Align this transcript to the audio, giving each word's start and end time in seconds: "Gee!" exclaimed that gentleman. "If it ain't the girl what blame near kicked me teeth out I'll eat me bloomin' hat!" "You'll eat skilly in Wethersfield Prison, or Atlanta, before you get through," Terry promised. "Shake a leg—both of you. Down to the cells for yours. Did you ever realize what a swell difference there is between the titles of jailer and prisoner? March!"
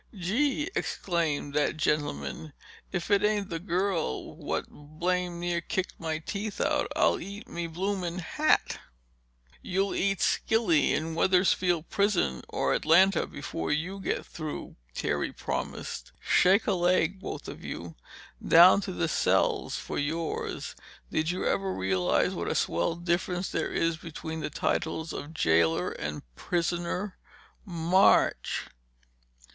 "Gee!" 0.17 0.67
exclaimed 0.73 1.53
that 1.53 1.77
gentleman. 1.77 2.53
"If 2.91 3.11
it 3.11 3.23
ain't 3.23 3.51
the 3.51 3.59
girl 3.59 4.35
what 4.35 4.65
blame 4.67 5.39
near 5.39 5.61
kicked 5.61 5.99
me 5.99 6.19
teeth 6.19 6.59
out 6.59 6.91
I'll 6.95 7.19
eat 7.19 7.47
me 7.47 7.67
bloomin' 7.67 8.17
hat!" 8.17 8.79
"You'll 9.61 9.93
eat 9.93 10.19
skilly 10.19 10.95
in 10.95 11.13
Wethersfield 11.13 11.91
Prison, 11.91 12.41
or 12.49 12.73
Atlanta, 12.73 13.27
before 13.27 13.71
you 13.71 13.99
get 13.99 14.25
through," 14.25 14.75
Terry 14.95 15.31
promised. 15.31 16.13
"Shake 16.19 16.65
a 16.65 16.73
leg—both 16.73 17.47
of 17.47 17.63
you. 17.63 17.95
Down 18.43 18.81
to 18.81 18.91
the 18.93 19.07
cells 19.07 19.75
for 19.77 19.99
yours. 19.99 20.75
Did 21.11 21.29
you 21.29 21.45
ever 21.45 21.71
realize 21.75 22.33
what 22.33 22.47
a 22.47 22.55
swell 22.55 22.95
difference 22.95 23.51
there 23.51 23.71
is 23.71 23.97
between 23.97 24.39
the 24.39 24.49
titles 24.49 25.13
of 25.13 25.31
jailer 25.35 25.91
and 25.91 26.23
prisoner? 26.33 27.19
March!" 27.65 28.65